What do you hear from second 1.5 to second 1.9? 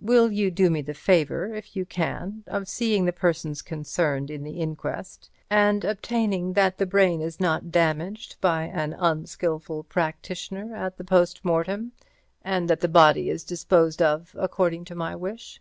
if you